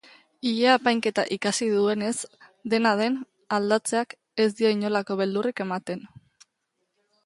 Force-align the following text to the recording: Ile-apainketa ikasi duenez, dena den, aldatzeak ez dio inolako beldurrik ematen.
Ile-apainketa 0.51 1.25
ikasi 1.35 1.67
duenez, 1.73 2.15
dena 2.75 2.95
den, 3.03 3.21
aldatzeak 3.61 4.19
ez 4.47 4.51
dio 4.59 4.77
inolako 4.81 5.23
beldurrik 5.25 5.67
ematen. 5.69 6.07